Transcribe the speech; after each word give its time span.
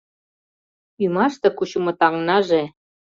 Ӱмаште 1.03 1.47
кучымо 1.57 1.91
таҥнаже- 1.99 2.61